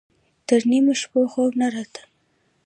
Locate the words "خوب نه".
1.31-1.67